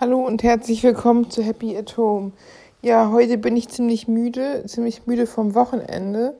[0.00, 2.32] Hallo und herzlich willkommen zu Happy at Home.
[2.80, 6.38] Ja, heute bin ich ziemlich müde, ziemlich müde vom Wochenende.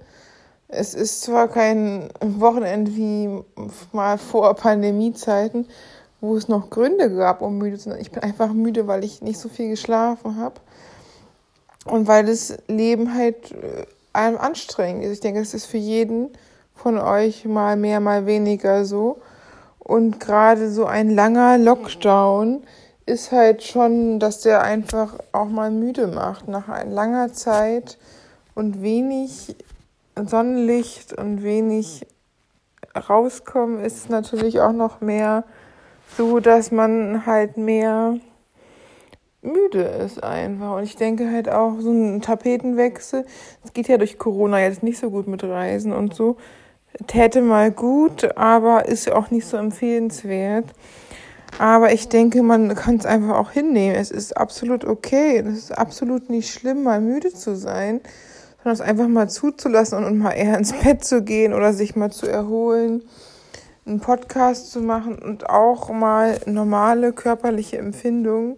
[0.69, 3.29] Es ist zwar kein Wochenende wie
[3.93, 5.67] mal vor Pandemiezeiten,
[6.23, 8.01] wo es noch Gründe gab, um müde zu sein.
[8.01, 10.55] Ich bin einfach müde, weil ich nicht so viel geschlafen habe
[11.85, 13.85] und weil das Leben halt äh,
[14.15, 15.13] einem anstrengend ist.
[15.13, 16.31] Ich denke, es ist für jeden
[16.75, 19.19] von euch mal mehr, mal weniger so.
[19.79, 22.63] Und gerade so ein langer Lockdown
[23.07, 27.99] ist halt schon, dass der einfach auch mal müde macht nach langer Zeit
[28.55, 29.57] und wenig
[30.17, 32.07] Sonnenlicht und wenig
[33.09, 35.45] rauskommen, ist natürlich auch noch mehr
[36.17, 38.17] so, dass man halt mehr
[39.43, 40.77] müde ist einfach.
[40.77, 43.25] Und ich denke halt auch, so ein Tapetenwechsel,
[43.65, 46.37] es geht ja durch Corona jetzt nicht so gut mit Reisen und so,
[47.07, 50.67] täte mal gut, aber ist auch nicht so empfehlenswert.
[51.59, 53.97] Aber ich denke, man kann es einfach auch hinnehmen.
[53.97, 55.39] Es ist absolut okay.
[55.39, 58.01] Es ist absolut nicht schlimm, mal müde zu sein,
[58.59, 62.11] sondern es einfach mal zuzulassen und mal eher ins Bett zu gehen oder sich mal
[62.11, 63.03] zu erholen,
[63.87, 68.57] einen Podcast zu machen und auch mal normale körperliche Empfindungen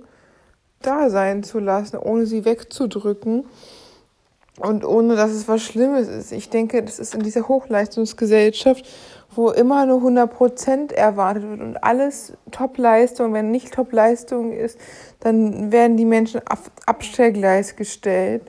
[0.80, 3.44] da sein zu lassen, ohne sie wegzudrücken
[4.62, 6.32] und ohne dass es was Schlimmes ist.
[6.32, 8.84] Ich denke, das ist in dieser Hochleistungsgesellschaft
[9.34, 14.78] wo immer nur 100% erwartet wird und alles Top-Leistung, wenn nicht Top-Leistung ist,
[15.20, 18.42] dann werden die Menschen auf Abstellgleis gestellt.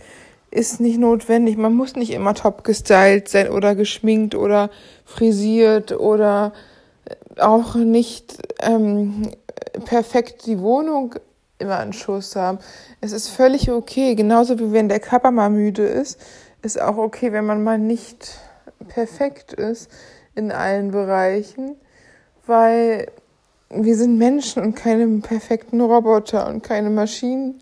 [0.51, 1.57] Ist nicht notwendig.
[1.57, 4.69] Man muss nicht immer top gestylt sein oder geschminkt oder
[5.05, 6.53] frisiert oder
[7.39, 9.31] auch nicht ähm,
[9.85, 11.15] perfekt die Wohnung
[11.63, 12.59] immer in Schuss haben.
[13.01, 14.13] Es ist völlig okay.
[14.13, 16.19] Genauso wie wenn der Körper mal müde ist,
[16.61, 18.37] ist auch okay, wenn man mal nicht
[18.87, 19.89] perfekt ist
[20.35, 21.75] in allen Bereichen,
[22.45, 23.07] weil
[23.69, 27.61] wir sind Menschen und keine perfekten Roboter und keine Maschinen,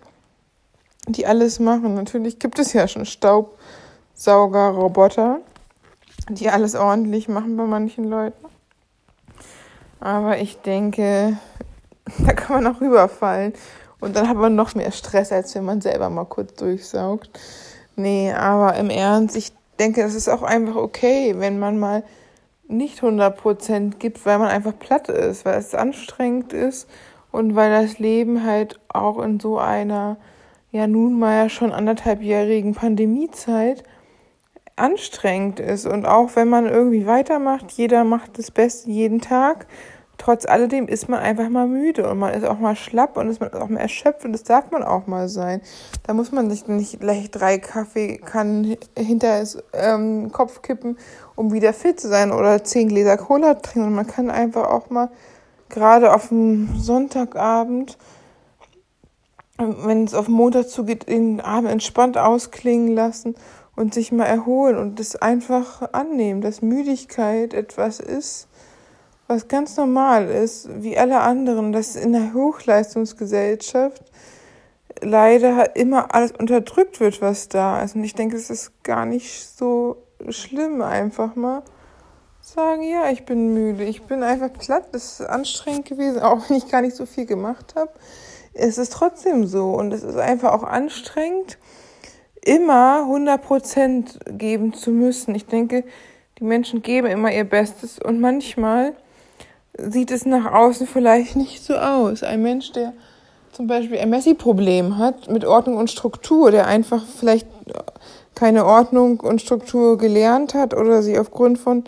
[1.08, 1.96] die alles machen.
[1.96, 5.40] Natürlich gibt es ja schon Staubsaugerroboter,
[6.30, 8.46] die alles ordentlich machen bei manchen Leuten.
[10.00, 11.38] Aber ich denke,
[12.26, 13.54] da kann man auch rüberfallen.
[14.02, 17.30] Und dann hat man noch mehr Stress, als wenn man selber mal kurz durchsaugt.
[17.96, 22.04] Nee, aber im Ernst, ich denke, es ist auch einfach okay, wenn man mal
[22.68, 26.90] nicht 100% gibt, weil man einfach platt ist, weil es anstrengend ist
[27.32, 30.18] und weil das Leben halt auch in so einer,
[30.72, 33.84] ja nun mal schon anderthalbjährigen Pandemiezeit
[34.76, 35.86] anstrengend ist.
[35.86, 39.68] Und auch wenn man irgendwie weitermacht, jeder macht das Beste jeden Tag,
[40.22, 43.42] trotz alledem ist man einfach mal müde und man ist auch mal schlapp und ist
[43.42, 45.62] man auch mal erschöpft und das darf man auch mal sein.
[46.06, 51.00] Da muss man sich nicht gleich drei Kaffeekannen hinter das ähm, Kopf kippen,
[51.36, 53.88] um wieder fit zu sein oder zehn Gläser Cola trinken.
[53.88, 55.10] Und man kann einfach auch mal
[55.70, 57.98] gerade auf dem Sonntagabend,
[59.58, 63.34] wenn es auf Montag zugeht, den Abend entspannt ausklingen lassen
[63.76, 68.48] und sich mal erholen und das einfach annehmen, dass Müdigkeit etwas ist,
[69.32, 74.04] was ganz normal ist, wie alle anderen, dass in der Hochleistungsgesellschaft
[75.00, 77.96] leider immer alles unterdrückt wird, was da ist.
[77.96, 81.64] Und ich denke, es ist gar nicht so schlimm, einfach mal
[82.42, 86.58] sagen, ja, ich bin müde, ich bin einfach platt, es ist anstrengend gewesen, auch wenn
[86.58, 87.92] ich gar nicht so viel gemacht habe.
[88.54, 91.58] Es ist trotzdem so und es ist einfach auch anstrengend,
[92.44, 95.36] immer 100% geben zu müssen.
[95.36, 95.86] Ich denke,
[96.38, 98.94] die Menschen geben immer ihr Bestes und manchmal
[99.78, 102.24] sieht es nach außen vielleicht nicht so aus.
[102.24, 102.94] Ein Mensch, der
[103.52, 107.48] zum Beispiel ein Messi-Problem hat mit Ordnung und Struktur, der einfach vielleicht
[108.36, 111.84] keine Ordnung und Struktur gelernt hat oder sie aufgrund von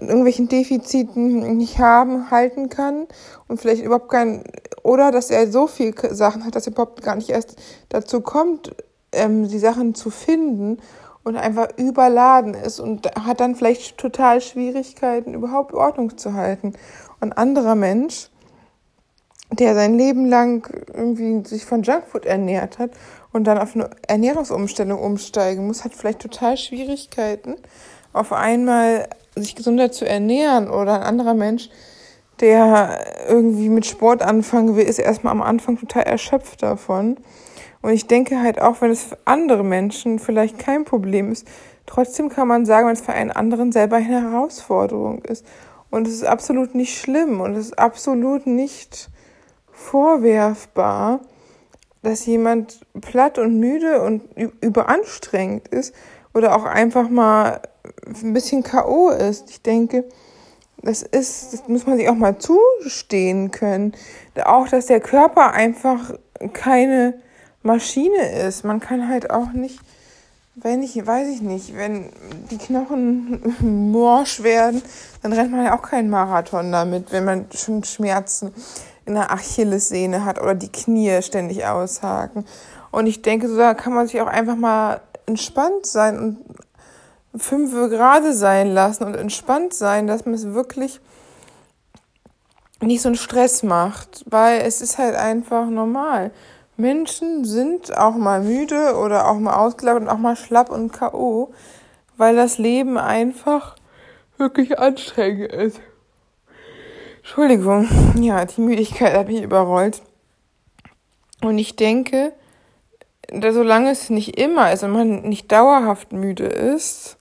[0.00, 3.06] irgendwelchen Defiziten nicht haben, halten kann
[3.48, 4.44] und vielleicht überhaupt kein,
[4.82, 7.56] oder dass er so viel Sachen hat, dass er überhaupt gar nicht erst
[7.88, 8.74] dazu kommt,
[9.12, 10.78] ähm, die Sachen zu finden
[11.24, 16.72] und einfach überladen ist und hat dann vielleicht total Schwierigkeiten, überhaupt Ordnung zu halten
[17.22, 18.28] ein anderer Mensch,
[19.50, 22.90] der sein Leben lang irgendwie sich von Junkfood ernährt hat
[23.32, 27.56] und dann auf eine Ernährungsumstellung umsteigen muss, hat vielleicht total Schwierigkeiten,
[28.12, 31.70] auf einmal sich gesünder zu ernähren oder ein anderer Mensch,
[32.40, 37.16] der irgendwie mit Sport anfangen will, ist erstmal am Anfang total erschöpft davon.
[37.82, 41.46] Und ich denke halt auch, wenn es für andere Menschen vielleicht kein Problem ist,
[41.86, 45.44] trotzdem kann man sagen, wenn es für einen anderen selber eine Herausforderung ist.
[45.92, 49.10] Und es ist absolut nicht schlimm und es ist absolut nicht
[49.70, 51.20] vorwerfbar,
[52.02, 54.22] dass jemand platt und müde und
[54.62, 55.94] überanstrengend ist
[56.32, 57.60] oder auch einfach mal
[58.06, 59.10] ein bisschen K.O.
[59.10, 59.50] ist.
[59.50, 60.08] Ich denke,
[60.78, 63.92] das ist, das muss man sich auch mal zustehen können.
[64.46, 66.14] Auch, dass der Körper einfach
[66.54, 67.20] keine
[67.62, 68.64] Maschine ist.
[68.64, 69.78] Man kann halt auch nicht,
[70.54, 72.10] wenn ich, weiß ich nicht, wenn
[72.50, 73.42] die Knochen
[73.90, 74.82] morsch werden,
[75.22, 78.52] dann rennt man ja auch keinen Marathon damit, wenn man schon Schmerzen
[79.06, 82.44] in der Achillessehne hat oder die Knie ständig aushaken.
[82.90, 87.72] Und ich denke, so da kann man sich auch einfach mal entspannt sein und fünf
[87.72, 91.00] gerade sein lassen und entspannt sein, dass man es wirklich
[92.80, 96.32] nicht so einen Stress macht, weil es ist halt einfach normal.
[96.76, 101.52] Menschen sind auch mal müde oder auch mal ausgelaugt und auch mal schlapp und K.O.,
[102.16, 103.76] weil das Leben einfach
[104.38, 105.80] wirklich anstrengend ist.
[107.18, 107.88] Entschuldigung,
[108.20, 110.02] ja, die Müdigkeit hat mich überrollt.
[111.40, 112.32] Und ich denke,
[113.30, 117.16] solange es nicht immer ist und man nicht dauerhaft müde ist,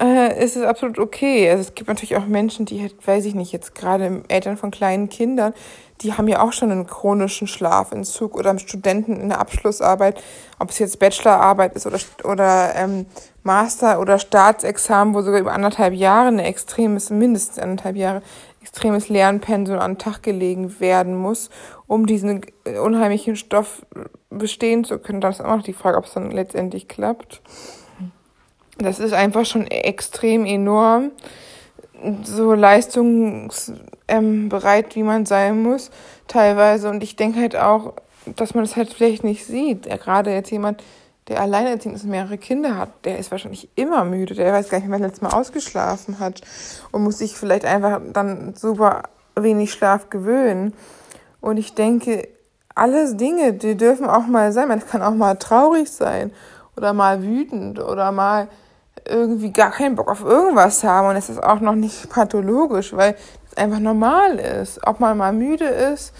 [0.00, 1.50] äh, ist es absolut okay.
[1.50, 5.08] Also es gibt natürlich auch Menschen, die, weiß ich nicht, jetzt gerade Eltern von kleinen
[5.08, 5.54] Kindern,
[6.00, 10.20] die haben ja auch schon einen chronischen Schlafentzug oder Studenten in der Abschlussarbeit,
[10.58, 13.06] ob es jetzt Bachelorarbeit ist oder, oder ähm,
[13.44, 18.22] Master- oder Staatsexamen, wo sogar über anderthalb Jahre eine extremes, mindestens anderthalb Jahre,
[18.60, 21.50] extremes Lernpensum an den Tag gelegen werden muss,
[21.86, 22.44] um diesen
[22.82, 23.86] unheimlichen Stoff
[24.30, 25.20] bestehen zu können.
[25.20, 27.42] Da ist auch noch die Frage, ob es dann letztendlich klappt.
[28.78, 31.10] Das ist einfach schon extrem enorm.
[32.24, 35.90] So leistungsbereit, wie man sein muss,
[36.28, 36.88] teilweise.
[36.90, 37.94] Und ich denke halt auch,
[38.36, 39.84] dass man das halt vielleicht nicht sieht.
[39.84, 40.82] Gerade jetzt jemand,
[41.28, 44.34] der alleinerziehend ist und mehrere Kinder hat, der ist wahrscheinlich immer müde.
[44.34, 46.42] Der weiß gar nicht, wann er letztes Mal ausgeschlafen hat
[46.92, 49.04] und muss sich vielleicht einfach dann super
[49.34, 50.74] wenig Schlaf gewöhnen.
[51.40, 52.28] Und ich denke,
[52.74, 54.68] alle Dinge, die dürfen auch mal sein.
[54.68, 56.32] Man kann auch mal traurig sein
[56.76, 58.48] oder mal wütend oder mal
[59.06, 61.08] irgendwie gar keinen Bock auf irgendwas haben.
[61.08, 63.16] Und es ist auch noch nicht pathologisch, weil
[63.50, 64.80] es einfach normal ist.
[64.86, 66.12] Ob man mal müde ist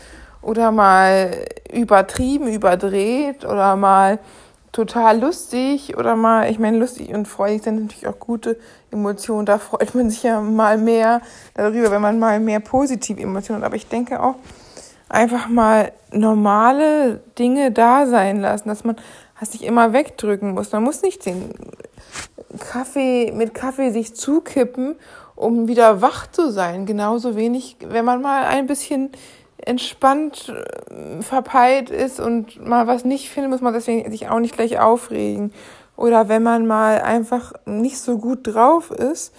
[0.43, 4.19] oder mal übertrieben, überdreht oder mal
[4.73, 8.59] total lustig oder mal, ich meine, lustig und freudig sind natürlich auch gute
[8.91, 9.47] Emotionen.
[9.47, 11.21] Da freut man sich ja mal mehr
[11.55, 13.67] darüber, wenn man mal mehr positive Emotionen hat.
[13.67, 14.35] Aber ich denke auch,
[15.09, 18.97] einfach mal normale Dinge da sein lassen, dass man
[19.45, 20.73] das nicht immer wegdrücken muss.
[20.73, 21.51] Man muss nicht den
[22.59, 24.97] Kaffee mit Kaffee sich zukippen,
[25.37, 26.87] um wieder wach zu sein.
[26.87, 29.11] Genauso wenig, wenn man mal ein bisschen
[29.59, 34.55] entspannt äh, verpeilt ist und mal was nicht findet, muss man deswegen sich auch nicht
[34.55, 35.53] gleich aufregen.
[35.97, 39.33] Oder wenn man mal einfach nicht so gut drauf ist,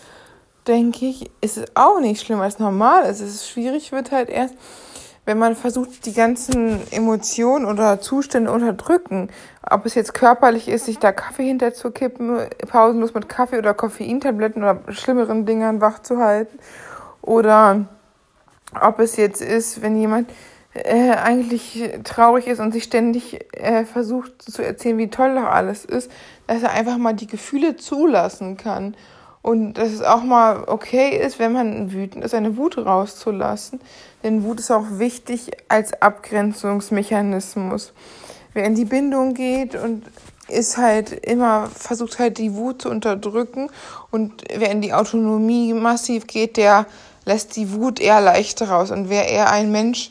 [0.68, 3.22] denke ich, ist es auch nicht schlimm, als normal ist.
[3.22, 4.56] Es ist schwierig, wird halt erst,
[5.26, 9.30] wenn man versucht, die ganzen Emotionen oder Zustände unterdrücken.
[9.68, 14.82] Ob es jetzt körperlich ist, sich da Kaffee hinterzukippen, pausenlos mit Kaffee oder Koffeintabletten oder
[14.90, 16.60] schlimmeren Dingern wach zu halten.
[17.22, 17.86] Oder
[18.80, 20.30] ob es jetzt ist, wenn jemand
[20.76, 25.86] äh, eigentlich traurig ist und sich ständig äh, versucht zu erzählen, wie toll doch alles
[25.86, 26.12] ist,
[26.48, 28.96] dass er einfach mal die Gefühle zulassen kann.
[29.46, 33.80] Und dass es auch mal okay ist, wenn man wütend ist, seine Wut rauszulassen.
[34.24, 37.94] Denn Wut ist auch wichtig als Abgrenzungsmechanismus.
[38.54, 40.02] Wer in die Bindung geht und
[40.48, 43.70] ist halt immer, versucht halt die Wut zu unterdrücken.
[44.10, 46.88] Und wer in die Autonomie massiv geht, der
[47.26, 48.90] lässt die Wut eher leichter raus.
[48.90, 50.10] Und wer eher ein Mensch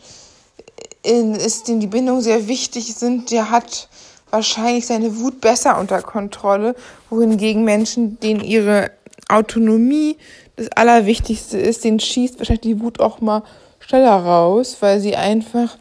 [1.02, 3.88] ist, dem die Bindung sehr wichtig sind, der hat
[4.30, 6.76] wahrscheinlich seine Wut besser unter Kontrolle,
[7.10, 8.92] wohingegen Menschen, denen ihre
[9.28, 10.16] Autonomie
[10.56, 13.42] das Allerwichtigste ist, den schießt wahrscheinlich die Wut auch mal
[13.80, 15.76] schneller raus, weil sie einfach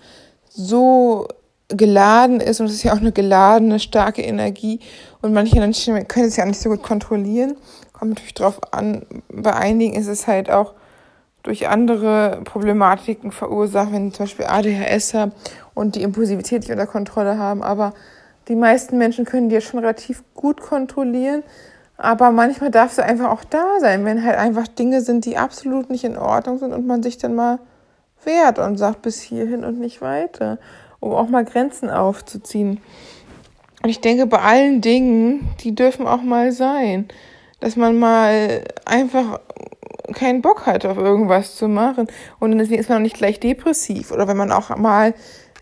[0.49, 1.27] so
[1.69, 4.79] geladen ist und es ist ja auch eine geladene, starke Energie
[5.21, 7.55] und manche Menschen können es ja nicht so gut kontrollieren.
[7.93, 10.73] Kommt natürlich drauf an, bei einigen ist es halt auch
[11.43, 15.33] durch andere Problematiken verursacht, wenn sie zum Beispiel ADHS haben
[15.73, 17.61] und die Impulsivität nicht unter Kontrolle haben.
[17.61, 17.93] Aber
[18.47, 21.43] die meisten Menschen können die ja schon relativ gut kontrollieren.
[22.03, 25.89] Aber manchmal darf sie einfach auch da sein, wenn halt einfach Dinge sind, die absolut
[25.89, 27.59] nicht in Ordnung sind und man sich dann mal
[28.25, 30.59] wehrt und sagt bis hierhin und nicht weiter,
[30.99, 32.81] um auch mal Grenzen aufzuziehen.
[33.81, 37.07] Und ich denke, bei allen Dingen, die dürfen auch mal sein,
[37.61, 39.39] dass man mal einfach
[40.13, 42.07] keinen Bock hat, auf irgendwas zu machen.
[42.37, 44.11] Und deswegen ist man auch nicht gleich depressiv.
[44.11, 45.13] Oder wenn man auch mal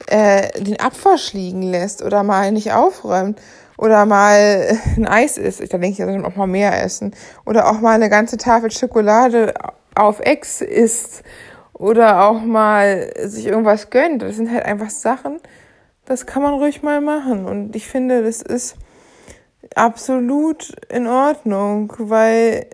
[0.08, 3.40] äh, den Abwasch liegen lässt oder mal nicht aufräumt
[3.82, 5.62] oder mal ein Eis isst.
[5.62, 7.14] Da denke ich, also auch mal mehr essen.
[7.46, 9.54] Oder auch mal eine ganze Tafel Schokolade
[9.96, 11.24] auf Ex isst.
[11.74, 14.22] Oder auch mal sich irgendwas gönnt.
[14.22, 15.40] Das sind halt einfach Sachen,
[16.06, 17.46] das kann man ruhig mal machen.
[17.46, 18.76] Und ich finde, das ist
[19.76, 22.68] absolut in Ordnung, weil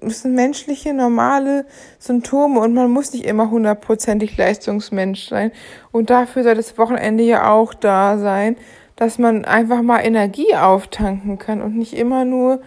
[0.00, 1.66] das sind menschliche, normale
[1.98, 5.52] Symptome und man muss nicht immer hundertprozentig Leistungsmensch sein.
[5.92, 8.56] Und dafür soll das Wochenende ja auch da sein,
[9.00, 12.60] dass man einfach mal Energie auftanken kann und nicht immer nur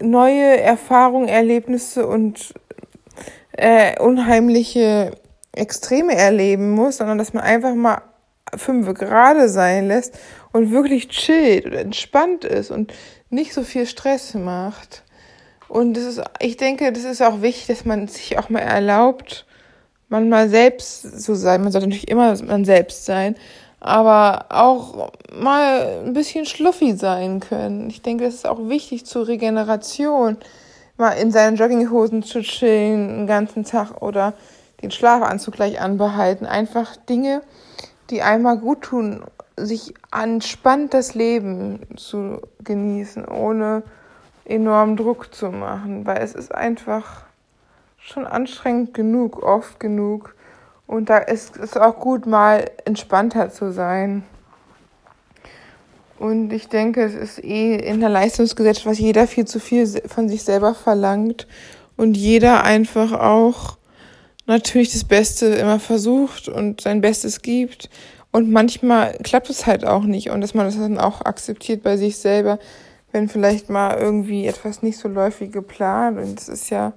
[0.00, 2.54] neue Erfahrungen, Erlebnisse und
[3.52, 5.10] äh, unheimliche
[5.52, 8.00] Extreme erleben muss, sondern dass man einfach mal
[8.56, 10.18] fünf gerade sein lässt
[10.52, 12.94] und wirklich chillt und entspannt ist und
[13.28, 15.02] nicht so viel Stress macht.
[15.68, 19.44] Und das ist, ich denke, das ist auch wichtig, dass man sich auch mal erlaubt,
[20.08, 21.60] man mal selbst zu sein.
[21.60, 23.36] Man sollte natürlich immer man selbst sein,
[23.84, 27.90] aber auch mal ein bisschen schluffig sein können.
[27.90, 30.38] Ich denke, das ist auch wichtig zur Regeneration,
[30.96, 34.32] mal in seinen Jogginghosen zu chillen den ganzen Tag oder
[34.80, 36.46] den Schlafanzug gleich anbehalten.
[36.46, 37.42] Einfach Dinge,
[38.08, 39.22] die einmal gut tun,
[39.58, 43.82] sich entspannt das Leben zu genießen, ohne
[44.46, 47.24] enormen Druck zu machen, weil es ist einfach
[47.98, 50.34] schon anstrengend genug, oft genug.
[50.86, 54.24] Und da ist es auch gut, mal entspannter zu sein.
[56.18, 60.28] Und ich denke, es ist eh in der Leistungsgesellschaft, was jeder viel zu viel von
[60.28, 61.46] sich selber verlangt
[61.96, 63.78] und jeder einfach auch
[64.46, 67.90] natürlich das Beste immer versucht und sein Bestes gibt.
[68.30, 71.96] Und manchmal klappt es halt auch nicht und dass man das dann auch akzeptiert bei
[71.96, 72.58] sich selber,
[73.12, 76.18] wenn vielleicht mal irgendwie etwas nicht so läuft wie geplant.
[76.18, 76.94] Und es ist ja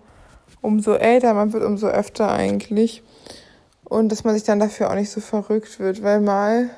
[0.62, 3.04] umso älter, man wird umso öfter eigentlich.
[3.90, 6.70] Und dass man sich dann dafür auch nicht so verrückt wird, weil mal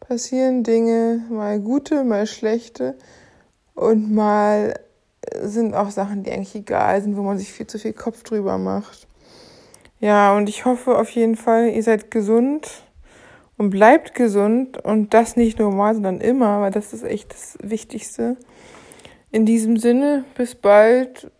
[0.00, 2.94] passieren Dinge, mal gute, mal schlechte.
[3.74, 4.78] Und mal
[5.40, 8.58] sind auch Sachen, die eigentlich egal sind, wo man sich viel zu viel Kopf drüber
[8.58, 9.06] macht.
[9.98, 12.68] Ja, und ich hoffe auf jeden Fall, ihr seid gesund
[13.56, 17.56] und bleibt gesund und das nicht nur mal, sondern immer, weil das ist echt das
[17.62, 18.36] Wichtigste.
[19.30, 21.30] In diesem Sinne, bis bald